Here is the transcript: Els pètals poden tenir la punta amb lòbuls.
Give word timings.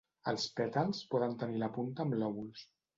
Els 0.31 0.47
pètals 0.59 1.03
poden 1.13 1.37
tenir 1.45 1.63
la 1.67 1.73
punta 1.79 2.07
amb 2.09 2.21
lòbuls. 2.27 2.71